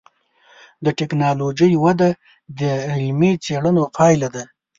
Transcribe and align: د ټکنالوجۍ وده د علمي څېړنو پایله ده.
د 0.85 0.87
ټکنالوجۍ 0.99 1.73
وده 1.85 2.09
د 2.59 2.61
علمي 2.93 3.31
څېړنو 3.43 3.83
پایله 3.95 4.27
ده. 4.35 4.43